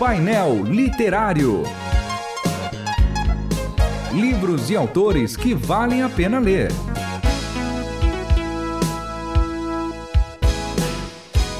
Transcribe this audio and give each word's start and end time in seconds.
Painel 0.00 0.62
Literário. 0.62 1.62
Livros 4.14 4.70
e 4.70 4.74
autores 4.74 5.36
que 5.36 5.52
valem 5.52 6.00
a 6.00 6.08
pena 6.08 6.38
ler. 6.38 6.72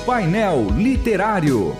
Painel 0.06 0.68
Literário. 0.74 1.76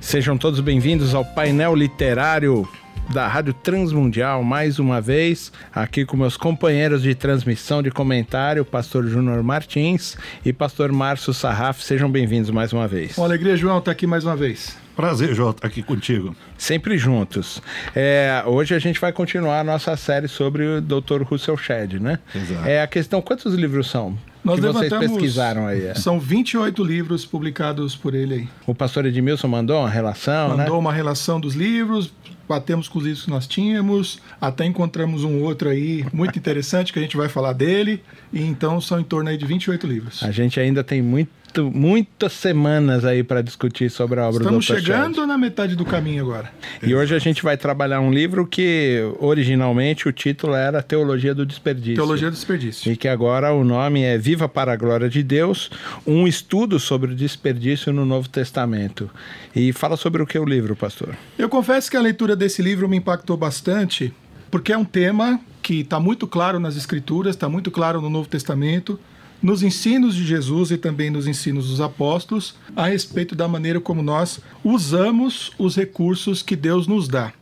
Sejam 0.00 0.36
todos 0.36 0.58
bem-vindos 0.58 1.14
ao 1.14 1.24
painel 1.24 1.72
literário 1.76 2.68
da 3.12 3.28
Rádio 3.28 3.52
Transmundial, 3.52 4.42
mais 4.42 4.78
uma 4.78 4.98
vez, 4.98 5.52
aqui 5.72 6.04
com 6.04 6.16
meus 6.16 6.36
companheiros 6.36 7.02
de 7.02 7.14
transmissão 7.14 7.82
de 7.82 7.90
comentário, 7.90 8.64
pastor 8.64 9.06
Júnior 9.06 9.42
Martins 9.42 10.16
e 10.44 10.52
pastor 10.52 10.90
Márcio 10.90 11.34
Sarraf. 11.34 11.82
Sejam 11.82 12.10
bem-vindos 12.10 12.50
mais 12.50 12.72
uma 12.72 12.88
vez. 12.88 13.18
Uma 13.18 13.26
alegria, 13.26 13.54
João, 13.54 13.78
estar 13.78 13.90
aqui 13.90 14.06
mais 14.06 14.24
uma 14.24 14.34
vez. 14.34 14.78
Prazer, 14.96 15.34
João, 15.34 15.50
estar 15.50 15.66
aqui 15.66 15.82
contigo. 15.82 16.34
Sempre 16.56 16.96
juntos. 16.96 17.60
É, 17.94 18.42
hoje 18.46 18.74
a 18.74 18.78
gente 18.78 18.98
vai 18.98 19.12
continuar 19.12 19.60
a 19.60 19.64
nossa 19.64 19.94
série 19.94 20.26
sobre 20.26 20.66
o 20.66 20.80
Dr. 20.80 21.22
Russell 21.22 21.56
Shedd, 21.56 22.00
né? 22.00 22.18
Exato. 22.34 22.66
É 22.66 22.80
a 22.80 22.86
questão, 22.86 23.20
quantos 23.20 23.54
livros 23.54 23.90
são? 23.90 24.16
Nós 24.44 24.56
que 24.56 24.62
vocês 24.66 24.90
levantamos- 24.90 25.12
pesquisaram 25.18 25.66
aí. 25.66 25.86
é? 25.86 25.94
São 25.94 26.18
28 26.18 26.82
livros 26.82 27.24
publicados 27.24 27.94
por 27.94 28.14
ele 28.14 28.34
aí. 28.34 28.48
O 28.66 28.74
pastor 28.74 29.06
Edmilson 29.06 29.48
mandou 29.48 29.78
uma 29.80 29.88
relação, 29.88 30.50
Mandou 30.56 30.64
né? 30.64 30.70
uma 30.72 30.92
relação 30.92 31.40
dos 31.40 31.54
livros, 31.54 32.12
batemos 32.48 32.88
com 32.88 32.98
os 32.98 33.04
livros 33.04 33.24
que 33.24 33.30
nós 33.30 33.46
tínhamos, 33.46 34.18
até 34.40 34.64
encontramos 34.66 35.22
um 35.24 35.40
outro 35.42 35.68
aí 35.68 36.04
muito 36.12 36.38
interessante 36.38 36.92
que 36.92 36.98
a 36.98 37.02
gente 37.02 37.16
vai 37.16 37.28
falar 37.28 37.52
dele. 37.52 38.02
E 38.32 38.42
então 38.42 38.80
são 38.80 38.98
em 38.98 39.04
torno 39.04 39.28
aí 39.30 39.36
de 39.36 39.46
28 39.46 39.86
livros. 39.86 40.22
A 40.22 40.30
gente 40.32 40.58
ainda 40.58 40.82
tem 40.82 41.00
muito, 41.00 41.30
muitas 41.60 42.32
semanas 42.32 43.04
aí 43.04 43.22
para 43.22 43.42
discutir 43.42 43.90
sobre 43.90 44.20
a 44.20 44.28
obra 44.28 44.42
Estamos 44.42 44.66
do 44.66 44.72
Dr. 44.74 44.80
chegando 44.80 45.26
na 45.26 45.36
metade 45.36 45.76
do 45.76 45.84
caminho 45.84 46.22
agora. 46.24 46.50
E 46.82 46.94
hoje 46.94 47.14
a 47.14 47.18
gente 47.18 47.42
vai 47.42 47.56
trabalhar 47.56 48.00
um 48.00 48.12
livro 48.12 48.46
que 48.46 49.00
originalmente 49.18 50.08
o 50.08 50.12
título 50.12 50.54
era 50.54 50.82
Teologia 50.82 51.34
do 51.34 51.44
Desperdício. 51.44 51.96
Teologia 51.96 52.30
do 52.30 52.34
Desperdício. 52.34 52.90
E 52.90 52.96
que 52.96 53.08
agora 53.08 53.52
o 53.52 53.64
nome 53.64 54.02
é 54.02 54.16
Viva 54.16 54.48
para 54.48 54.72
a 54.72 54.76
Glória 54.76 55.08
de 55.08 55.22
Deus, 55.22 55.70
um 56.06 56.26
estudo 56.26 56.78
sobre 56.78 57.12
o 57.12 57.14
desperdício 57.14 57.92
no 57.92 58.06
Novo 58.06 58.28
Testamento. 58.28 59.10
E 59.54 59.72
fala 59.72 59.96
sobre 59.96 60.22
o 60.22 60.26
que 60.26 60.38
o 60.38 60.44
livro, 60.44 60.74
pastor? 60.74 61.16
Eu 61.38 61.48
confesso 61.48 61.90
que 61.90 61.96
a 61.96 62.00
leitura 62.00 62.34
desse 62.34 62.62
livro 62.62 62.88
me 62.88 62.96
impactou 62.96 63.36
bastante, 63.36 64.12
porque 64.50 64.72
é 64.72 64.78
um 64.78 64.84
tema 64.84 65.40
que 65.62 65.80
está 65.80 66.00
muito 66.00 66.26
claro 66.26 66.58
nas 66.58 66.76
Escrituras, 66.76 67.36
está 67.36 67.48
muito 67.48 67.70
claro 67.70 68.00
no 68.00 68.10
Novo 68.10 68.28
Testamento, 68.28 68.98
nos 69.42 69.62
ensinos 69.62 70.14
de 70.14 70.24
Jesus 70.24 70.70
e 70.70 70.78
também 70.78 71.10
nos 71.10 71.26
ensinos 71.26 71.68
dos 71.68 71.80
apóstolos, 71.80 72.54
a 72.76 72.86
respeito 72.86 73.34
da 73.34 73.48
maneira 73.48 73.80
como 73.80 74.02
nós 74.02 74.40
usamos 74.62 75.50
os 75.58 75.76
recursos 75.76 76.42
que 76.42 76.54
Deus 76.54 76.86
nos 76.86 77.08
dá. 77.08 77.32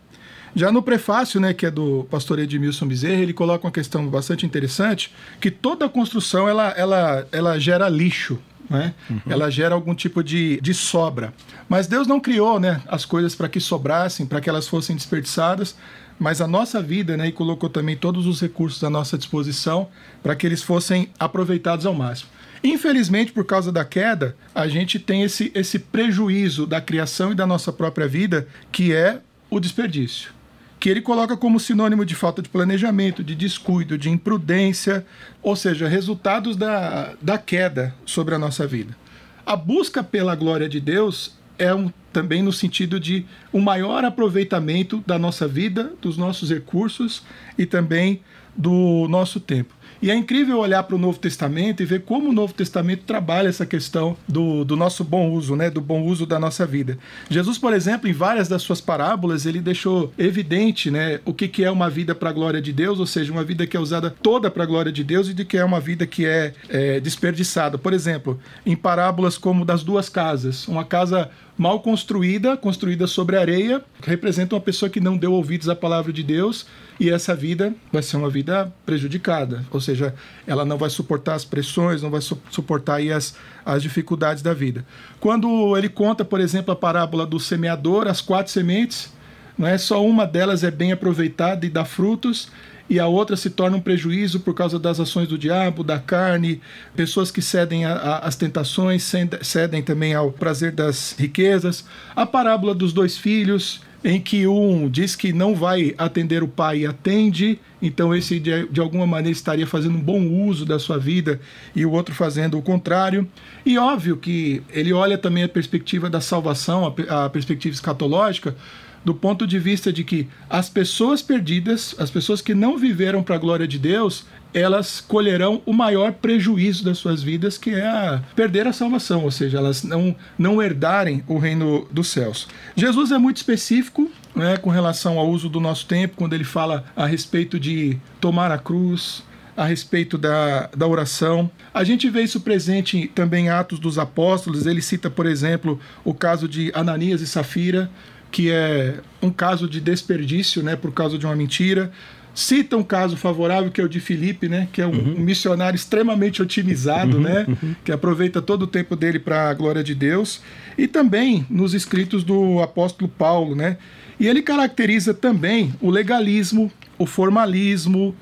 Já 0.55 0.73
no 0.73 0.83
prefácio, 0.83 1.41
né, 1.41 1.55
que 1.55 1.65
é 1.65 1.71
do 1.71 2.07
pastor 2.11 2.39
Edmilson 2.39 2.87
Bezerra, 2.87 3.21
ele 3.21 3.33
coloca 3.33 3.67
uma 3.67 3.73
questão 3.73 4.07
bastante 4.09 4.45
interessante, 4.45 5.13
que 5.41 5.51
toda 5.51 5.89
construção 5.89 6.49
ela, 6.49 6.71
ela, 6.71 7.29
ela 7.31 7.59
gera 7.59 7.89
lixo, 7.89 8.39
né? 8.69 8.95
Ela 9.29 9.51
gera 9.51 9.75
algum 9.75 9.95
tipo 9.95 10.23
de, 10.23 10.61
de 10.61 10.73
sobra. 10.73 11.35
Mas 11.69 11.87
Deus 11.87 12.07
não 12.07 12.21
criou, 12.21 12.61
né, 12.61 12.81
as 12.87 13.05
coisas 13.05 13.35
para 13.35 13.49
que 13.49 13.61
sobrassem, 13.61 14.27
para 14.27 14.41
que 14.41 14.49
elas 14.49 14.67
fossem 14.69 14.95
desperdiçadas, 14.97 15.77
mas 16.21 16.43
a 16.43 16.47
nossa 16.47 16.83
vida, 16.83 17.17
né, 17.17 17.29
e 17.29 17.33
colocou 17.33 17.71
também 17.71 17.97
todos 17.97 18.27
os 18.27 18.43
recursos 18.43 18.85
à 18.85 18.91
nossa 18.91 19.17
disposição 19.17 19.89
para 20.23 20.37
que 20.37 20.47
eles 20.47 20.63
fossem 20.63 21.09
aproveitados 21.19 21.87
ao 21.87 21.95
máximo. 21.95 22.29
Infelizmente, 22.63 23.33
por 23.33 23.47
causa 23.47 23.73
da 23.73 23.87
queda, 23.87 24.37
a 24.55 24.69
gente 24.69 24.99
tem 24.99 25.23
esse, 25.23 25.51
esse 25.55 25.79
prejuízo 25.79 26.67
da 26.67 26.79
criação 26.79 27.33
e 27.33 27.35
da 27.35 27.47
nossa 27.47 27.73
própria 27.73 28.07
vida, 28.07 28.47
que 28.71 28.93
é 28.93 29.21
o 29.49 29.59
desperdício 29.59 30.39
que 30.79 30.89
ele 30.89 31.03
coloca 31.03 31.37
como 31.37 31.61
sinônimo 31.61 32.07
de 32.07 32.15
falta 32.15 32.41
de 32.41 32.49
planejamento, 32.49 33.23
de 33.23 33.35
descuido, 33.35 33.99
de 33.99 34.09
imprudência, 34.09 35.05
ou 35.43 35.55
seja, 35.55 35.87
resultados 35.87 36.57
da, 36.57 37.13
da 37.21 37.37
queda 37.37 37.95
sobre 38.07 38.35
a 38.35 38.39
nossa 38.39 38.67
vida. 38.67 38.97
A 39.45 39.55
busca 39.55 40.03
pela 40.03 40.35
glória 40.35 40.71
de 40.71 40.81
Deus 40.81 41.39
é 41.61 41.75
um, 41.75 41.93
também 42.11 42.43
no 42.43 42.53
sentido 42.53 42.99
de 42.99 43.27
um 43.53 43.61
maior 43.61 44.03
aproveitamento 44.03 45.05
da 45.07 45.19
nossa 45.19 45.47
vida, 45.47 45.93
dos 46.01 46.17
nossos 46.17 46.51
recursos 46.51 47.23
e 47.59 47.67
também 47.67 48.23
do 48.57 49.07
nosso 49.09 49.39
tempo. 49.39 49.75
E 50.03 50.11
é 50.11 50.15
incrível 50.15 50.59
olhar 50.59 50.83
para 50.85 50.97
o 50.97 50.99
Novo 50.99 51.19
Testamento 51.19 51.83
e 51.83 51.87
ver 51.87 52.03
como 52.05 52.31
o 52.31 52.33
Novo 52.33 52.55
Testamento 52.55 53.05
trabalha 53.05 53.49
essa 53.49 53.67
questão 53.67 54.17
do, 54.27 54.65
do 54.65 54.75
nosso 54.75 55.05
bom 55.05 55.31
uso, 55.31 55.55
né? 55.55 55.69
do 55.69 55.81
bom 55.81 56.03
uso 56.03 56.25
da 56.25 56.39
nossa 56.39 56.65
vida. 56.65 56.99
Jesus, 57.29 57.59
por 57.59 57.75
exemplo, 57.75 58.09
em 58.09 58.13
várias 58.13 58.49
das 58.49 58.63
suas 58.63 58.81
parábolas, 58.81 59.45
ele 59.45 59.61
deixou 59.61 60.11
evidente 60.17 60.91
né, 60.91 61.21
o 61.27 61.35
que, 61.35 61.47
que 61.47 61.65
é 61.65 61.71
uma 61.71 61.91
vida 61.91 62.15
para 62.15 62.31
a 62.31 62.33
glória 62.33 62.63
de 62.63 62.73
Deus, 62.73 62.99
ou 62.99 63.05
seja, 63.05 63.31
uma 63.31 63.45
vida 63.45 63.67
que 63.67 63.77
é 63.77 63.81
usada 63.81 64.09
toda 64.23 64.51
para 64.51 64.63
a 64.63 64.67
glória 64.67 64.91
de 64.91 65.05
Deus 65.05 65.29
e 65.29 65.35
de 65.35 65.45
que 65.45 65.59
é 65.59 65.65
uma 65.65 65.81
vida 65.81 66.07
que 66.07 66.25
é, 66.25 66.55
é 66.71 66.99
desperdiçada. 66.99 67.77
Por 67.77 67.93
exemplo, 67.93 68.41
em 68.65 68.75
parábolas 68.75 69.37
como 69.37 69.67
das 69.67 69.83
duas 69.83 70.09
casas, 70.09 70.67
uma 70.67 70.85
casa 70.85 71.31
mal 71.61 71.81
construída, 71.81 72.57
construída 72.57 73.07
sobre 73.07 73.37
areia, 73.37 73.85
representa 74.03 74.55
uma 74.55 74.63
pessoa 74.63 74.89
que 74.89 74.99
não 74.99 75.15
deu 75.15 75.35
ouvidos 75.35 75.69
à 75.69 75.77
palavra 75.77 76.11
de 76.11 76.23
Deus 76.23 76.65
e 76.99 77.11
essa 77.11 77.35
vida 77.37 77.75
vai 77.93 78.03
ser 78.03 78.17
uma 78.17 78.31
vida 78.31 78.73
prejudicada, 78.87 79.63
ou 79.71 79.79
seja, 79.79 80.15
ela 80.47 80.65
não 80.65 80.79
vai 80.79 80.89
suportar 80.89 81.35
as 81.35 81.45
pressões, 81.45 82.01
não 82.01 82.09
vai 82.09 82.23
su 82.23 82.41
suportar 82.51 82.99
as, 83.11 83.37
as 83.63 83.83
dificuldades 83.83 84.43
da 84.43 84.55
vida. 84.55 84.87
Quando 85.21 85.77
ele 85.77 85.91
conta, 85.91 86.25
por 86.25 86.41
exemplo, 86.41 86.73
a 86.73 86.77
parábola 86.77 87.27
do 87.27 87.39
semeador, 87.39 88.09
as 88.09 88.23
quatro 88.23 88.51
sementes, 88.51 89.13
não 89.59 89.69
é 89.69 89.77
só 89.77 90.03
uma 90.03 90.27
delas 90.27 90.65
é 90.65 90.71
bem 90.71 90.93
aproveitada 90.93 91.67
e 91.67 91.69
dá 91.69 91.85
frutos, 91.85 92.49
e 92.91 92.99
a 92.99 93.07
outra 93.07 93.37
se 93.37 93.49
torna 93.49 93.77
um 93.77 93.81
prejuízo 93.81 94.41
por 94.41 94.53
causa 94.53 94.77
das 94.77 94.99
ações 94.99 95.29
do 95.29 95.39
diabo, 95.39 95.85
da 95.85 96.01
carne, 96.01 96.61
pessoas 96.97 97.31
que 97.31 97.41
cedem 97.41 97.85
às 97.85 98.35
tentações, 98.35 99.09
cedem 99.43 99.81
também 99.81 100.13
ao 100.13 100.33
prazer 100.33 100.73
das 100.73 101.15
riquezas. 101.17 101.85
A 102.17 102.27
parábola 102.27 102.75
dos 102.75 102.93
dois 102.93 103.17
filhos, 103.17 103.81
em 104.03 104.21
que 104.21 104.45
um 104.45 104.91
diz 104.91 105.15
que 105.15 105.33
não 105.33 105.55
vai 105.55 105.95
atender 105.97 106.43
o 106.43 106.49
pai 106.49 106.79
e 106.79 106.87
atende, 106.87 107.61
então 107.81 108.13
esse 108.13 108.41
de, 108.41 108.67
de, 108.67 108.81
alguma 108.81 109.07
maneira 109.07 109.37
estaria 109.37 109.69
fazendo 109.69 109.97
um 109.97 110.03
bom 110.03 110.27
uso 110.27 110.67
da 110.67 110.79
sua 110.81 110.99
vida 110.99 111.41
e 111.77 111.87
o 111.87 111.93
outro 111.93 112.13
fazendo 112.13 112.59
o 112.59 112.63
contrário. 112.63 113.29
E 113.65 113.79
óbvio 113.79 114.17
que 114.17 114.63
ele 114.71 114.93
olha 114.93 115.17
também 115.17 115.45
a 115.45 115.49
perspectiva 115.49 116.11
da 116.11 116.21
salvação, 116.21 116.93
a, 117.09 117.27
a 117.27 117.31
perspectiva 117.31 117.73
escatológica, 117.73 118.57
do 119.05 119.15
ponto 119.15 119.47
de 119.47 119.59
vista 119.59 119.93
de 119.93 120.05
que 120.05 120.29
as 120.49 120.69
pessoas 120.69 121.23
perdidas, 121.23 121.95
as 121.99 122.11
pessoas 122.11 122.41
que 122.41 122.55
não 122.55 122.77
viveram 122.77 123.23
para 123.23 123.37
a 123.37 123.39
glória 123.39 123.67
de 123.67 123.79
Deus, 123.79 124.25
elas 124.53 125.01
colherão 125.01 125.63
o 125.65 125.73
maior 125.73 126.13
prejuízo 126.13 126.85
das 126.85 126.99
suas 126.99 127.23
vidas, 127.23 127.57
que 127.57 127.71
é 127.71 127.87
a 127.87 128.23
perder 128.35 128.67
a 128.67 128.73
salvação, 128.73 129.25
ou 129.25 129.31
seja, 129.31 129.59
elas 129.59 129.83
não, 129.83 130.15
não 130.39 130.63
herdarem 130.63 131.23
o 131.27 131.39
reino 131.39 131.87
dos 131.91 132.09
céus. 132.09 132.49
Jesus 132.77 133.13
é 133.13 133.19
muito 133.19 133.39
específico 133.39 134.11
né, 134.35 134.57
com 134.57 134.71
relação 134.71 135.19
ao 135.19 135.29
uso 135.29 135.49
do 135.49 135.61
nosso 135.61 135.87
tempo, 135.87 136.17
quando 136.17 136.35
ele 136.35 136.45
fala 136.45 136.85
a 136.97 137.07
respeito 137.07 137.59
de 137.59 137.97
tomar 138.21 138.51
a 138.51 138.59
cruz, 138.59 139.23
a 139.57 139.65
respeito 139.65 140.17
da, 140.17 140.69
da 140.77 140.87
oração. 140.87 141.51
A 141.73 141.85
gente 141.85 142.09
vê 142.09 142.23
isso 142.23 142.41
presente 142.41 143.11
também 143.15 143.47
em 143.47 143.51
Atos 143.51 143.79
dos 143.79 143.99
Apóstolos. 143.99 144.67
Ele 144.67 144.81
cita, 144.81 145.11
por 145.11 145.27
exemplo, 145.27 145.79
o 146.05 146.15
caso 146.15 146.49
de 146.49 146.73
Ananias 146.75 147.21
e 147.21 147.27
Safira, 147.27 147.91
que 148.31 148.51
é 148.51 149.01
um 149.21 149.31
caso 149.31 149.69
de 149.69 149.81
desperdício, 149.81 150.63
né, 150.63 150.77
por 150.77 150.93
causa 150.93 151.19
de 151.19 151.27
uma 151.27 151.35
mentira. 151.35 151.91
Cita 152.33 152.77
um 152.77 152.83
caso 152.83 153.17
favorável 153.17 153.71
que 153.71 153.81
é 153.81 153.85
o 153.85 153.89
de 153.89 153.99
Filipe, 153.99 154.49
né, 154.49 154.69
que 154.73 154.81
é 154.81 154.87
um, 154.87 154.93
uhum. 154.93 155.15
um 155.19 155.21
missionário 155.21 155.75
extremamente 155.75 156.41
otimizado, 156.41 157.17
uhum, 157.17 157.23
né, 157.23 157.45
uhum. 157.49 157.75
que 157.85 157.91
aproveita 157.91 158.41
todo 158.41 158.63
o 158.63 158.67
tempo 158.67 158.95
dele 158.95 159.19
para 159.19 159.51
a 159.51 159.55
glória 159.55 159.83
de 159.83 159.95
Deus, 159.95 160.41
e 160.79 160.87
também 160.87 161.45
nos 161.51 161.75
escritos 161.75 162.23
do 162.23 162.61
apóstolo 162.61 163.11
Paulo, 163.11 163.57
né. 163.57 163.77
E 164.19 164.29
ele 164.29 164.43
caracteriza 164.43 165.13
também 165.13 165.75
o 165.81 165.91
legalismo, 165.91 166.71
o 166.99 167.07
formalismo, 167.07 168.15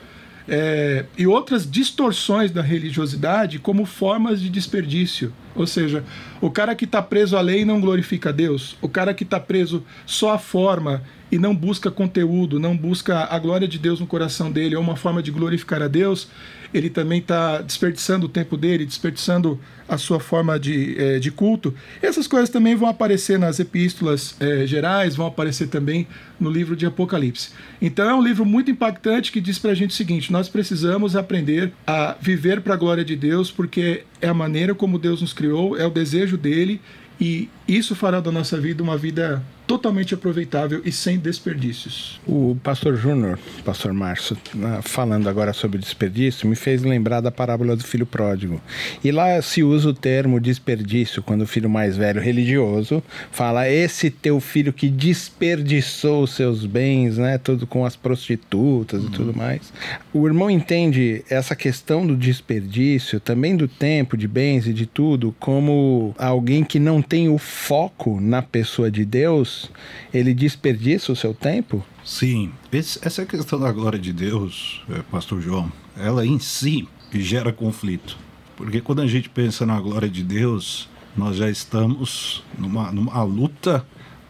é, 0.49 1.05
e 1.17 1.27
outras 1.27 1.71
distorções 1.71 2.51
da 2.51 2.63
religiosidade 2.63 3.59
como 3.59 3.85
formas 3.85 4.41
de 4.41 4.49
desperdício. 4.49 5.33
Ou 5.55 5.67
seja, 5.67 6.03
o 6.41 6.51
cara 6.51 6.75
que 6.75 6.85
está 6.85 7.03
preso 7.03 7.37
à 7.37 7.41
lei 7.41 7.65
não 7.65 7.81
glorifica 7.81 8.33
Deus, 8.33 8.77
o 8.81 8.89
cara 8.89 9.13
que 9.13 9.25
está 9.25 9.39
preso 9.39 9.85
só 10.07 10.33
à 10.33 10.39
forma 10.39 11.03
e 11.31 11.39
não 11.39 11.55
busca 11.55 11.91
conteúdo, 11.91 12.59
não 12.59 12.77
busca 12.77 13.25
a 13.25 13.39
glória 13.39 13.69
de 13.69 13.79
Deus 13.79 14.01
no 14.01 14.07
coração 14.07 14.51
dele, 14.51 14.77
ou 14.77 14.83
uma 14.83 14.97
forma 14.97 15.23
de 15.23 15.31
glorificar 15.31 15.83
a 15.83 15.89
Deus, 15.89 16.29
ele 16.73 16.91
também 16.91 17.19
está 17.19 17.61
desperdiçando 17.63 18.27
o 18.27 18.29
tempo 18.29 18.57
dele, 18.57 18.85
desperdiçando 18.85 19.59
a 19.89 19.97
sua 19.97 20.21
forma 20.21 20.59
de, 20.59 20.97
é, 20.99 21.19
de 21.19 21.31
culto. 21.31 21.75
Essas 22.03 22.27
coisas 22.27 22.51
também 22.51 22.77
vão 22.77 22.89
aparecer 22.89 23.39
nas 23.39 23.59
epístolas 23.59 24.37
é, 24.39 24.67
gerais, 24.67 25.17
vão 25.17 25.27
aparecer 25.27 25.69
também 25.69 26.07
no 26.39 26.51
livro 26.51 26.77
de 26.77 26.85
Apocalipse. 26.85 27.51
Então 27.81 28.09
é 28.09 28.15
um 28.15 28.23
livro 28.23 28.45
muito 28.45 28.71
impactante 28.71 29.33
que 29.33 29.41
diz 29.41 29.59
para 29.59 29.71
a 29.71 29.75
gente 29.75 29.91
o 29.91 29.95
seguinte: 29.95 30.31
nós 30.31 30.49
precisamos 30.49 31.17
aprender 31.17 31.73
a 31.87 32.17
viver 32.21 32.61
para 32.61 32.75
a 32.75 32.77
glória 32.77 33.05
de 33.05 33.17
Deus, 33.17 33.51
porque 33.51 34.05
é 34.21 34.29
a 34.29 34.35
maneira 34.35 34.75
como 34.75 34.99
Deus 34.99 35.23
nos 35.23 35.33
criou, 35.33 35.77
é 35.77 35.87
o 35.87 35.91
desejo 35.91 36.37
dele 36.37 36.81
e 37.19 37.49
isso 37.69 37.95
fará 37.95 38.19
da 38.21 38.33
nossa 38.33 38.59
vida 38.59 38.83
uma 38.83 38.97
vida 38.97 39.43
totalmente 39.69 40.15
aproveitável 40.15 40.81
e 40.83 40.91
sem 40.91 41.19
desperdícios. 41.19 42.19
O 42.27 42.57
pastor 42.63 42.97
Júnior, 42.97 43.39
pastor 43.63 43.93
Márcio, 43.93 44.35
falando 44.81 45.29
agora 45.29 45.53
sobre 45.53 45.79
desperdício, 45.79 46.49
me 46.49 46.57
fez 46.57 46.83
lembrar 46.83 47.21
da 47.21 47.31
parábola 47.31 47.77
do 47.77 47.85
filho 47.85 48.07
pródigo. 48.07 48.63
E 49.05 49.13
lá 49.13 49.41
se 49.43 49.63
usa 49.63 49.91
o 49.91 49.95
termo 49.95 50.41
desperdício 50.41 51.23
quando 51.23 51.43
o 51.43 51.47
filho 51.47 51.69
mais 51.69 51.99
velho 51.99 52.19
religioso 52.19 53.03
fala 53.31 53.69
esse 53.69 54.09
teu 54.09 54.41
filho 54.41 54.73
que 54.73 54.89
desperdiçou 54.89 56.27
seus 56.27 56.65
bens, 56.65 57.19
né, 57.19 57.37
tudo 57.37 57.67
com 57.67 57.85
as 57.85 57.95
prostitutas 57.95 59.03
uhum. 59.03 59.09
e 59.09 59.13
tudo 59.13 59.37
mais. 59.37 59.71
O 60.15 60.27
irmão 60.27 60.49
entende 60.49 61.23
essa 61.29 61.55
questão 61.55 62.07
do 62.07 62.17
desperdício, 62.17 63.21
também 63.21 63.55
do 63.55 63.69
tempo, 63.69 64.17
de 64.17 64.27
bens 64.27 64.67
e 64.67 64.73
de 64.73 64.87
tudo, 64.87 65.35
como 65.39 66.15
alguém 66.17 66.65
que 66.65 66.79
não 66.79 67.03
tem 67.03 67.29
o 67.29 67.37
foco 67.59 68.21
na 68.21 68.41
pessoa 68.41 68.91
de 68.91 69.05
Deus, 69.05 69.71
ele 70.15 70.33
desperdiça 70.33 71.13
o 71.13 71.17
seu 71.17 71.35
tempo? 71.35 71.85
Sim. 72.05 72.53
Esse, 72.73 72.99
essa 73.03 73.27
questão 73.27 73.61
da 73.61 73.71
glória 73.71 73.99
de 73.99 74.13
Deus, 74.13 74.83
é, 74.89 75.03
Pastor 75.11 75.43
João, 75.43 75.71
ela 75.97 76.25
em 76.25 76.39
si 76.39 76.89
gera 77.13 77.53
conflito. 77.53 78.17
Porque 78.57 78.81
quando 78.81 79.03
a 79.03 79.07
gente 79.07 79.29
pensa 79.29 79.67
na 79.67 79.79
glória 79.81 80.09
de 80.09 80.23
Deus, 80.23 80.89
nós 81.17 81.37
já 81.37 81.51
estamos 81.51 82.43
numa, 82.59 82.91
numa 82.93 83.23
luta 83.23 83.85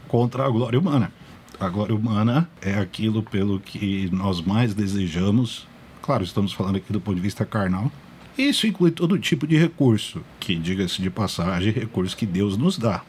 contra 0.09 0.45
a 0.45 0.51
glória 0.51 0.79
humana. 0.79 1.13
A 1.61 1.69
glória 1.69 1.95
humana 1.95 2.49
é 2.61 2.75
aquilo 2.75 3.23
pelo 3.23 3.61
que 3.61 4.09
nós 4.13 4.41
mais 4.41 4.75
desejamos. 4.75 5.69
Claro, 6.03 6.25
estamos 6.25 6.53
falando 6.53 6.77
aqui 6.77 6.93
do 6.93 7.01
ponto 7.01 7.17
de 7.17 7.23
vista 7.23 7.45
carnal, 7.45 7.93
isso 8.37 8.69
inclui 8.69 8.93
todo 8.93 9.19
tipo 9.19 9.47
de 9.49 9.57
recurso, 9.57 10.23
que, 10.39 10.55
diga-se 10.55 11.03
de 11.03 11.11
passagem, 11.11 11.73
recursos 11.73 12.15
que 12.15 12.25
Deus 12.25 12.57
nos 12.57 12.79
dá. 12.79 13.03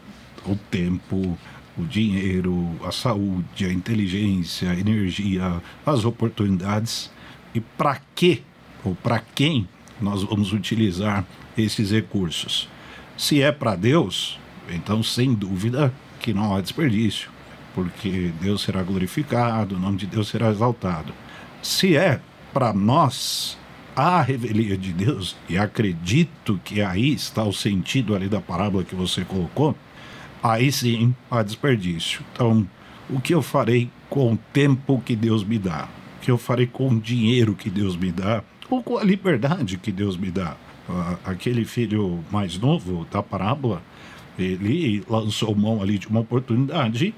O 0.45 0.56
tempo, 0.56 1.38
o 1.77 1.86
dinheiro, 1.86 2.75
a 2.83 2.91
saúde, 2.91 3.65
a 3.65 3.71
inteligência, 3.71 4.71
a 4.71 4.80
energia, 4.80 5.62
as 5.86 6.06
oportunidades. 6.06 7.12
E 7.53 7.59
para 7.59 8.00
que 8.15 8.44
ou 8.83 8.95
para 8.95 9.19
quem 9.19 9.68
nós 10.00 10.24
vamos 10.24 10.53
utilizar 10.53 11.25
esses 11.57 11.91
recursos? 11.91 12.69
Se 13.18 13.41
é 13.41 13.51
para 13.51 13.75
Deus, 13.75 14.39
então 14.69 15.03
sem 15.03 15.33
dúvida 15.33 15.94
que 16.19 16.33
não 16.33 16.56
há 16.56 16.62
desperdício, 16.62 17.30
porque 17.74 18.31
Deus 18.41 18.62
será 18.62 18.83
glorificado, 18.83 19.75
o 19.75 19.80
nome 19.80 19.97
de 19.97 20.06
Deus 20.06 20.30
será 20.30 20.50
exaltado. 20.50 21.13
Se 21.62 21.95
é 21.95 22.21
para 22.53 22.74
nós, 22.74 23.57
a 23.95 24.21
revelia 24.21 24.77
de 24.77 24.94
Deus, 24.94 25.36
e 25.50 25.57
acredito 25.57 26.59
que 26.63 26.81
aí 26.81 27.13
está 27.13 27.44
o 27.44 27.51
sentido 27.51 28.15
ali 28.15 28.30
da 28.30 28.39
parábola 28.39 28.83
que 28.83 28.95
você 28.95 29.25
colocou, 29.25 29.75
aí 30.41 30.71
sim 30.71 31.15
há 31.30 31.44
desperdício. 31.44 32.21
Então, 32.33 32.68
o 33.09 33.19
que 33.19 33.33
eu 33.33 33.41
farei 33.41 33.89
com 34.09 34.33
o 34.33 34.38
tempo 34.53 35.01
que 35.06 35.15
Deus 35.15 35.44
me 35.44 35.57
dá? 35.57 35.88
O 36.18 36.21
que 36.21 36.31
eu 36.31 36.38
farei 36.38 36.68
com 36.68 36.89
o 36.89 37.00
dinheiro 37.00 37.56
que 37.56 37.69
Deus 37.69 37.95
me 37.95 38.12
dá? 38.12 38.44
Ou 38.69 38.83
com 38.83 38.97
a 38.97 39.03
liberdade 39.03 39.77
que 39.77 39.91
Deus 39.91 40.15
me 40.18 40.30
dá? 40.30 40.56
Aquele 41.24 41.65
filho 41.65 42.24
mais 42.31 42.57
novo 42.57 43.06
da 43.12 43.21
parábola, 43.21 43.81
ele 44.38 45.03
lançou 45.07 45.53
mão 45.56 45.81
ali 45.81 46.00
de 46.00 46.07
uma 46.07 46.21
oportunidade 46.21 47.13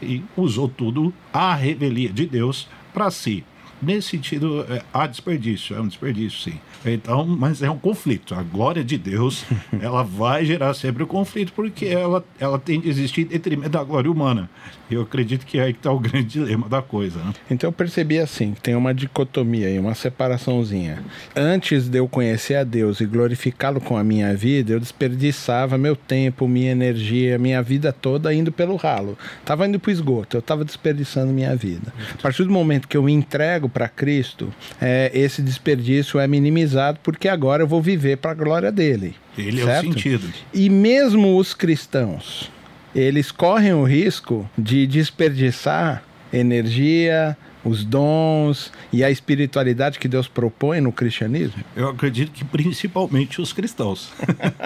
e 0.00 0.22
usou 0.36 0.68
tudo 0.68 1.12
a 1.32 1.54
revelia 1.54 2.12
de 2.12 2.26
Deus 2.26 2.68
para 2.92 3.10
si. 3.10 3.44
Nesse 3.86 4.08
sentido, 4.08 4.66
é, 4.68 4.82
há 4.92 5.06
desperdício, 5.06 5.76
é 5.76 5.80
um 5.80 5.86
desperdício, 5.86 6.40
sim. 6.40 6.58
Então, 6.84 7.24
mas 7.24 7.62
é 7.62 7.70
um 7.70 7.78
conflito. 7.78 8.34
A 8.34 8.42
glória 8.42 8.82
de 8.82 8.98
Deus, 8.98 9.44
ela 9.80 10.02
vai 10.02 10.44
gerar 10.44 10.74
sempre 10.74 11.04
o 11.04 11.06
conflito, 11.06 11.52
porque 11.52 11.86
ela, 11.86 12.24
ela 12.40 12.58
tem 12.58 12.80
de 12.80 12.88
existir 12.88 13.20
em 13.20 13.26
detrimento 13.26 13.70
da 13.70 13.84
glória 13.84 14.10
humana. 14.10 14.50
Eu 14.90 15.02
acredito 15.02 15.46
que 15.46 15.58
é 15.58 15.62
aí 15.62 15.72
que 15.72 15.78
está 15.78 15.92
o 15.92 15.98
grande 16.00 16.26
dilema 16.26 16.68
da 16.68 16.82
coisa. 16.82 17.20
Né? 17.20 17.32
Então 17.48 17.68
eu 17.68 17.72
percebi 17.72 18.18
assim, 18.18 18.54
que 18.54 18.60
tem 18.60 18.74
uma 18.74 18.92
dicotomia 18.92 19.68
aí, 19.68 19.78
uma 19.78 19.94
separaçãozinha. 19.94 21.04
Antes 21.36 21.88
de 21.88 21.98
eu 21.98 22.08
conhecer 22.08 22.56
a 22.56 22.64
Deus 22.64 23.00
e 23.00 23.06
glorificá-lo 23.06 23.80
com 23.80 23.96
a 23.96 24.02
minha 24.02 24.34
vida, 24.34 24.72
eu 24.72 24.80
desperdiçava 24.80 25.78
meu 25.78 25.94
tempo, 25.94 26.48
minha 26.48 26.72
energia, 26.72 27.38
minha 27.38 27.62
vida 27.62 27.92
toda 27.92 28.34
indo 28.34 28.50
pelo 28.50 28.74
ralo. 28.74 29.16
Tava 29.44 29.68
indo 29.68 29.78
para 29.78 29.90
o 29.90 29.92
esgoto, 29.92 30.36
eu 30.36 30.40
estava 30.40 30.64
desperdiçando 30.64 31.32
minha 31.32 31.54
vida. 31.54 31.92
A 32.18 32.22
partir 32.22 32.42
do 32.42 32.50
momento 32.50 32.88
que 32.88 32.96
eu 32.96 33.02
me 33.04 33.12
entrego 33.12 33.68
para 33.76 33.90
Cristo, 33.90 34.50
é, 34.80 35.10
esse 35.12 35.42
desperdício 35.42 36.18
é 36.18 36.26
minimizado 36.26 36.98
porque 37.02 37.28
agora 37.28 37.62
eu 37.62 37.66
vou 37.66 37.82
viver 37.82 38.16
para 38.16 38.30
a 38.30 38.34
glória 38.34 38.72
dele. 38.72 39.14
Ele 39.36 39.62
certo? 39.62 39.68
é 39.68 39.90
o 39.90 39.92
sentido. 39.92 40.32
E 40.54 40.70
mesmo 40.70 41.36
os 41.36 41.52
cristãos, 41.52 42.50
eles 42.94 43.30
correm 43.30 43.74
o 43.74 43.84
risco 43.84 44.48
de 44.56 44.86
desperdiçar 44.86 46.02
energia, 46.32 47.36
os 47.62 47.84
dons 47.84 48.72
e 48.90 49.04
a 49.04 49.10
espiritualidade 49.10 49.98
que 49.98 50.08
Deus 50.08 50.26
propõe 50.26 50.80
no 50.80 50.90
cristianismo? 50.90 51.62
Eu 51.76 51.90
acredito 51.90 52.32
que 52.32 52.46
principalmente 52.46 53.42
os 53.42 53.52
cristãos. 53.52 54.10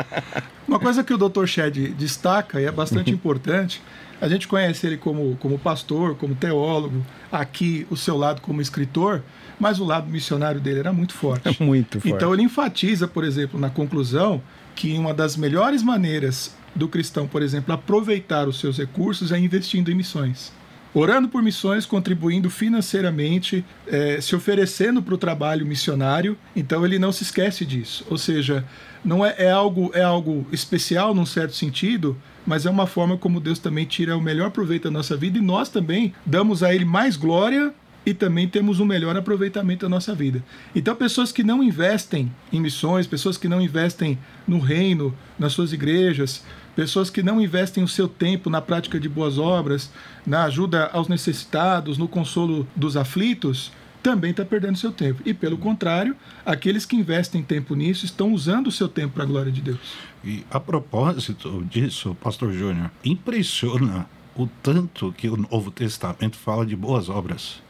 Uma 0.69 0.79
coisa 0.79 1.03
que 1.03 1.12
o 1.12 1.19
Dr. 1.19 1.47
Shed 1.47 1.89
destaca 1.99 2.61
e 2.61 2.65
é 2.65 2.71
bastante 2.71 3.11
importante, 3.11 3.83
a 4.21 4.29
gente 4.29 4.47
conhece 4.47 4.87
ele 4.87 4.97
como, 4.97 5.37
como 5.37 5.59
pastor, 5.59 6.15
como 6.17 6.35
teólogo, 6.35 7.05
aqui 7.33 7.87
o 7.91 7.97
seu 7.97 8.17
lado 8.17 8.41
como 8.41 8.61
escritor, 8.61 9.23
mas 9.59 9.79
o 9.81 9.85
lado 9.85 10.09
missionário 10.09 10.61
dele 10.61 10.81
era 10.81 10.93
muito 10.93 11.15
forte. 11.15 11.49
É 11.49 11.65
muito 11.65 12.01
forte. 12.01 12.15
Então 12.15 12.33
ele 12.33 12.43
enfatiza, 12.43 13.09
por 13.09 13.25
exemplo, 13.25 13.59
na 13.59 13.71
conclusão, 13.71 14.43
que 14.75 14.97
uma 14.97 15.15
das 15.15 15.37
melhores 15.37 15.83
maneiras 15.83 16.55
do 16.75 16.89
cristão, 16.89 17.27
por 17.27 17.43
exemplo, 17.43 17.75
aproveitar 17.75 18.47
os 18.49 18.61
seus 18.61 18.79
recursos 18.79 19.33
é 19.33 19.39
investindo 19.39 19.91
em 19.91 19.95
missões. 19.95 20.53
Orando 20.93 21.29
por 21.29 21.41
missões, 21.41 21.87
contribuindo 21.87 22.51
financeiramente, 22.51 23.65
é, 23.87 24.21
se 24.21 24.35
oferecendo 24.35 25.01
para 25.01 25.15
o 25.15 25.19
trabalho 25.19 25.65
missionário, 25.65 26.37
então 26.55 26.85
ele 26.85 26.99
não 26.99 27.13
se 27.13 27.23
esquece 27.23 27.65
disso. 27.65 28.05
Ou 28.11 28.19
seja, 28.19 28.65
não 29.05 29.25
é, 29.25 29.35
é, 29.39 29.51
algo, 29.51 29.93
é 29.95 30.03
algo 30.03 30.47
especial 30.51 31.15
num 31.15 31.25
certo 31.25 31.55
sentido, 31.55 32.17
mas 32.47 32.67
é 32.67 32.71
uma 32.71 32.87
forma 32.87 33.17
como 33.17 33.41
Deus 33.41 33.59
também 33.59 33.85
tira 33.85 34.17
o 34.17 34.21
melhor 34.21 34.51
proveito 34.51 34.85
da 34.85 34.91
nossa 34.91 35.17
vida 35.17 35.39
e 35.39 35.43
nós 35.43 35.69
também 35.69 36.15
damos 36.25 36.63
a 36.63 36.75
Ele 36.75 36.85
mais 36.85 37.17
glória 37.17 37.73
e 38.05 38.15
também 38.15 38.49
temos 38.49 38.81
um 38.81 38.85
melhor 38.85 39.17
aproveitamento 39.17 39.85
da 39.85 39.89
nossa 39.89 40.15
vida. 40.15 40.43
Então, 40.75 40.95
pessoas 40.97 41.33
que 41.33 41.43
não 41.43 41.63
investem 41.63 42.33
em 42.53 42.61
missões, 42.61 43.07
pessoas 43.07 43.37
que 43.37 43.49
não 43.49 43.61
investem 43.61 44.19
no 44.49 44.59
reino, 44.59 45.14
nas 45.38 45.53
suas 45.53 45.73
igrejas, 45.73 46.43
pessoas 46.75 47.11
que 47.11 47.23
não 47.23 47.41
investem 47.41 47.85
o 47.85 47.88
seu 47.88 48.09
tempo 48.09 48.49
na 48.49 48.61
prática 48.61 48.99
de 48.99 49.09
boas 49.09 49.38
obras, 49.38 49.91
na 50.26 50.45
ajuda 50.45 50.88
aos 50.93 51.09
necessitados, 51.09 51.99
no 51.99 52.09
consolo 52.09 52.67
dos 52.75 52.97
aflitos, 52.97 53.71
também 54.02 54.30
está 54.30 54.45
perdendo 54.45 54.76
seu 54.76 54.92
tempo. 54.92 55.23
E, 55.25 55.33
pelo 55.35 55.59
contrário, 55.59 56.16
aqueles 56.45 56.85
que 56.85 56.97
investem 56.97 57.42
tempo 57.42 57.75
nisso 57.75 58.04
estão 58.04 58.33
usando 58.33 58.69
o 58.69 58.73
seu 58.73 58.88
tempo 58.88 59.14
para 59.14 59.25
a 59.25 59.26
glória 59.26 59.52
de 59.52 59.61
Deus. 59.61 59.95
E, 60.25 60.45
a 60.50 60.59
propósito 60.61 61.64
disso, 61.69 62.16
Pastor 62.23 62.52
Júnior, 62.52 62.90
impressiona 63.04 64.07
o 64.37 64.47
tanto 64.62 65.12
que 65.12 65.28
o 65.28 65.37
Novo 65.37 65.71
Testamento 65.71 66.37
fala 66.37 66.64
de 66.64 66.76
boas 66.76 67.09
obras. 67.09 67.61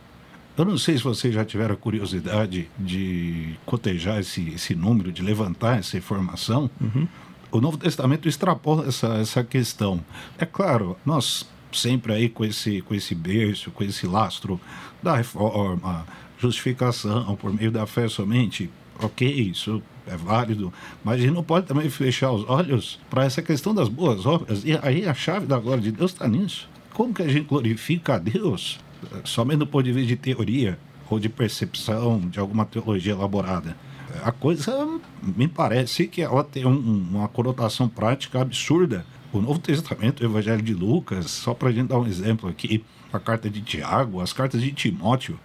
Eu 0.56 0.64
não 0.64 0.76
sei 0.76 0.96
se 0.96 1.04
vocês 1.04 1.32
já 1.32 1.44
tiveram 1.44 1.74
a 1.74 1.76
curiosidade 1.76 2.68
de 2.78 3.54
cotejar 3.64 4.18
esse, 4.18 4.50
esse 4.50 4.74
número, 4.74 5.10
de 5.10 5.22
levantar 5.22 5.78
essa 5.78 5.96
informação. 5.96 6.70
Uhum. 6.80 7.08
O 7.50 7.60
Novo 7.60 7.78
Testamento 7.78 8.28
extrapola 8.28 8.86
essa, 8.86 9.14
essa 9.14 9.42
questão. 9.42 10.04
É 10.38 10.44
claro, 10.44 10.96
nós 11.04 11.48
sempre 11.72 12.12
aí 12.12 12.28
com 12.28 12.44
esse, 12.44 12.80
com 12.82 12.94
esse 12.94 13.14
berço, 13.14 13.70
com 13.70 13.84
esse 13.84 14.06
lastro 14.06 14.60
da 15.02 15.16
reforma, 15.16 16.06
justificação 16.38 17.36
por 17.36 17.52
meio 17.52 17.70
da 17.70 17.86
fé 17.86 18.08
somente, 18.08 18.70
ok, 18.98 19.28
isso 19.28 19.82
é 20.06 20.16
válido, 20.16 20.72
mas 21.04 21.16
a 21.16 21.22
gente 21.22 21.34
não 21.34 21.44
pode 21.44 21.66
também 21.66 21.88
fechar 21.88 22.32
os 22.32 22.48
olhos 22.48 22.98
para 23.08 23.24
essa 23.24 23.40
questão 23.42 23.74
das 23.74 23.88
boas 23.88 24.26
obras. 24.26 24.64
E 24.64 24.78
aí 24.82 25.06
a 25.06 25.14
chave 25.14 25.46
da 25.46 25.58
glória 25.58 25.82
de 25.82 25.92
Deus 25.92 26.12
está 26.12 26.26
nisso. 26.26 26.68
Como 26.92 27.14
que 27.14 27.22
a 27.22 27.28
gente 27.28 27.46
glorifica 27.46 28.14
a 28.14 28.18
Deus 28.18 28.80
somente 29.24 29.58
do 29.58 29.66
ponto 29.66 29.84
de 29.84 29.92
vista 29.92 30.08
de 30.08 30.16
teoria 30.16 30.78
ou 31.08 31.18
de 31.18 31.28
percepção 31.28 32.20
de 32.20 32.38
alguma 32.38 32.64
teologia 32.64 33.12
elaborada. 33.12 33.76
A 34.22 34.32
coisa 34.32 34.88
me 35.22 35.48
parece 35.48 36.06
que 36.06 36.22
ela 36.22 36.44
tem 36.44 36.66
um, 36.66 37.06
uma 37.10 37.28
conotação 37.28 37.88
prática 37.88 38.40
absurda 38.40 39.04
O 39.32 39.40
Novo 39.40 39.58
Testamento, 39.60 40.22
o 40.22 40.26
Evangelho 40.26 40.62
de 40.62 40.74
Lucas, 40.74 41.30
só 41.30 41.54
para 41.54 41.68
a 41.68 41.72
gente 41.72 41.88
dar 41.88 41.98
um 41.98 42.06
exemplo 42.06 42.48
aqui, 42.48 42.84
a 43.12 43.18
carta 43.18 43.48
de 43.48 43.60
Tiago, 43.60 44.20
as 44.20 44.32
cartas 44.32 44.60
de 44.60 44.72
Timóteo, 44.72 45.38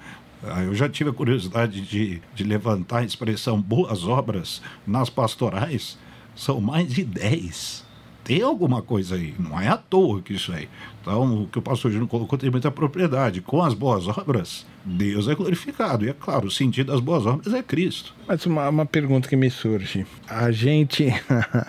ah, 0.43 0.63
eu 0.63 0.73
já 0.73 0.89
tive 0.89 1.09
a 1.09 1.13
curiosidade 1.13 1.81
de, 1.81 2.21
de 2.33 2.43
levantar 2.43 2.99
a 2.99 3.03
expressão 3.03 3.61
boas 3.61 4.03
obras 4.03 4.61
nas 4.85 5.09
pastorais, 5.09 5.97
são 6.35 6.59
mais 6.59 6.91
de 6.91 7.03
10 7.03 7.85
tem 8.25 8.41
alguma 8.41 8.81
coisa 8.81 9.15
aí. 9.15 9.35
Não 9.39 9.61
é 9.61 9.67
à 9.67 9.77
toa 9.77 10.21
que 10.21 10.33
isso 10.33 10.51
aí. 10.51 10.67
Então, 10.99 11.43
o 11.43 11.47
que 11.47 11.59
o 11.59 11.61
pastor 11.61 11.91
Júnior 11.91 12.09
colocou 12.09 12.37
tem 12.37 12.49
muita 12.49 12.71
propriedade. 12.71 13.39
Com 13.39 13.61
as 13.61 13.75
boas 13.75 14.07
obras, 14.07 14.65
Deus 14.83 15.27
é 15.27 15.35
glorificado. 15.35 16.03
E 16.03 16.09
é 16.09 16.13
claro, 16.13 16.47
o 16.47 16.51
sentido 16.51 16.91
das 16.91 16.99
boas 16.99 17.25
obras 17.27 17.53
é 17.53 17.61
Cristo. 17.61 18.15
Mas 18.27 18.43
uma, 18.47 18.67
uma 18.67 18.85
pergunta 18.85 19.29
que 19.29 19.35
me 19.35 19.49
surge. 19.51 20.07
A 20.27 20.51
gente 20.51 21.13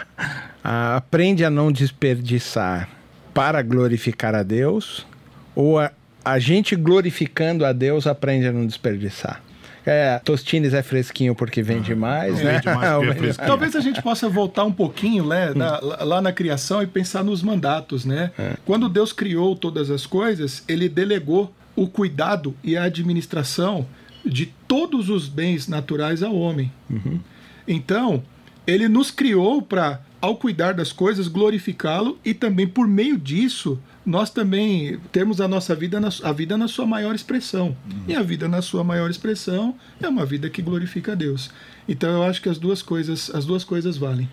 aprende 0.64 1.44
a 1.44 1.50
não 1.50 1.70
desperdiçar 1.70 2.88
para 3.34 3.60
glorificar 3.60 4.34
a 4.34 4.42
Deus? 4.42 5.06
Ou 5.54 5.78
a, 5.78 5.92
a 6.25 6.38
gente 6.38 6.75
glorificando 6.75 7.66
a 7.66 7.72
Deus 7.75 8.06
aprende 8.06 8.46
a 8.46 8.52
não 8.52 8.66
desperdiçar? 8.66 9.42
É, 9.87 10.19
Tostines 10.19 10.75
é 10.75 10.83
fresquinho 10.83 11.33
porque 11.33 11.62
vende 11.62 11.93
ah, 11.93 11.97
mais, 11.97 12.43
né? 12.43 12.55
Vende 12.55 12.66
mais 12.76 13.31
é 13.31 13.33
Talvez 13.47 13.76
a 13.76 13.81
gente 13.81 14.02
possa 14.02 14.28
voltar 14.28 14.64
um 14.64 14.73
pouquinho 14.73 15.25
né, 15.25 15.55
na, 15.55 15.78
lá 15.78 16.21
na 16.21 16.33
criação 16.33 16.83
e 16.83 16.87
pensar 16.88 17.23
nos 17.23 17.40
mandatos, 17.40 18.05
né? 18.05 18.33
É. 18.37 18.57
Quando 18.64 18.88
Deus 18.88 19.12
criou 19.12 19.55
todas 19.55 19.88
as 19.88 20.05
coisas, 20.05 20.64
ele 20.66 20.88
delegou 20.88 21.55
o 21.76 21.87
cuidado 21.87 22.52
e 22.64 22.76
a 22.76 22.83
administração 22.83 23.87
de 24.25 24.47
todos 24.66 25.09
os 25.09 25.28
bens 25.28 25.69
naturais 25.69 26.21
ao 26.23 26.35
homem. 26.35 26.73
Uhum. 26.90 27.21
Então, 27.69 28.25
ele 28.66 28.88
nos 28.88 29.12
criou 29.12 29.62
para, 29.62 30.00
ao 30.21 30.37
cuidar 30.37 30.73
das 30.73 30.90
coisas, 30.90 31.28
glorificá-lo 31.28 32.19
e 32.25 32.35
também, 32.35 32.66
por 32.66 32.88
meio 32.88 33.16
disso, 33.16 33.78
nós 34.06 34.30
também 34.30 35.00
temos 35.10 35.40
a 35.40 35.48
nossa 35.48 35.75
vida, 35.75 35.98
na, 35.98 36.08
a 36.22 36.32
vida 36.32 36.56
na 36.56 36.68
sua 36.68 36.86
maior 36.86 37.12
expressão. 37.12 37.76
Uhum. 37.90 38.04
E 38.06 38.14
a 38.14 38.22
vida 38.22 38.46
na 38.46 38.62
sua 38.62 38.84
maior 38.84 39.10
expressão 39.10 39.75
é 40.00 40.06
uma 40.06 40.25
vida 40.25 40.48
que 40.48 40.62
glorifica 40.62 41.12
a 41.12 41.14
Deus. 41.16 41.50
Então 41.88 42.08
eu 42.10 42.22
acho 42.22 42.40
que 42.40 42.48
as 42.48 42.56
duas 42.56 42.82
coisas, 42.82 43.34
as 43.34 43.44
duas 43.44 43.64
coisas 43.64 43.96
valem. 43.96 44.28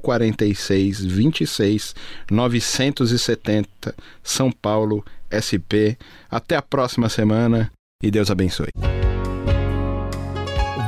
046 0.01 1.03
26 1.03 1.93
970, 2.31 3.93
São 4.24 4.50
Paulo 4.50 5.03
SP. 5.27 6.00
Até 6.31 6.55
a 6.55 6.62
próxima 6.62 7.09
semana 7.09 7.69
e 8.01 8.10
Deus 8.10 8.32
abençoe. 8.32 8.70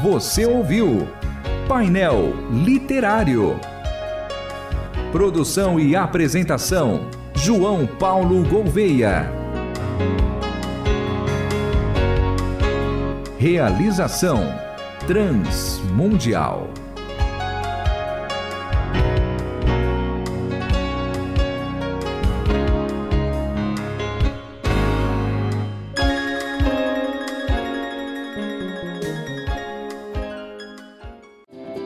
Você 0.01 0.46
ouviu 0.46 1.06
Painel 1.68 2.34
Literário. 2.50 3.60
Produção 5.12 5.77
e 5.77 5.94
apresentação: 5.94 7.10
João 7.36 7.86
Paulo 7.86 8.48
Gouveia. 8.48 9.30
Realização: 13.38 14.39
Transmundial. 15.06 16.70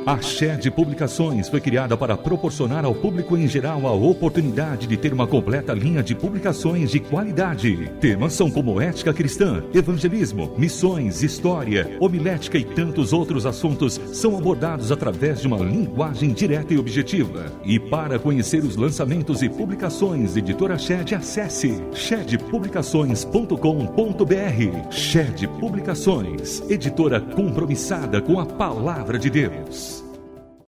A 0.05 0.21
Shed 0.21 0.69
Publicações 0.69 1.49
foi 1.49 1.59
criada 1.59 1.97
para 1.97 2.15
proporcionar 2.15 2.85
ao 2.85 2.93
público 2.93 3.35
em 3.35 3.47
geral 3.47 3.87
a 3.87 3.91
oportunidade 3.91 4.85
de 4.85 4.95
ter 4.95 5.11
uma 5.11 5.25
completa 5.25 5.73
linha 5.73 6.03
de 6.03 6.13
publicações 6.13 6.91
de 6.91 6.99
qualidade. 6.99 7.89
Temas 7.99 8.33
são 8.33 8.51
como 8.51 8.79
ética 8.79 9.11
cristã, 9.11 9.63
evangelismo, 9.73 10.53
missões, 10.59 11.23
história, 11.23 11.97
homilética 11.99 12.55
e 12.55 12.63
tantos 12.63 13.13
outros 13.13 13.47
assuntos 13.47 13.99
são 14.13 14.37
abordados 14.37 14.91
através 14.91 15.41
de 15.41 15.47
uma 15.47 15.57
linguagem 15.57 16.33
direta 16.33 16.71
e 16.71 16.77
objetiva. 16.77 17.51
E 17.63 17.79
para 17.79 18.19
conhecer 18.19 18.63
os 18.63 18.75
lançamentos 18.75 19.41
e 19.41 19.49
publicações 19.49 20.37
Editora 20.37 20.77
Shed, 20.77 21.15
acesse 21.15 21.81
shedpublicações.com.br. 21.93 24.91
Shed 24.91 25.47
Publicações, 25.59 26.61
editora 26.69 27.19
compromissada 27.19 28.21
com 28.21 28.39
a 28.39 28.45
palavra 28.45 29.17
de 29.17 29.31
Deus. 29.31 30.04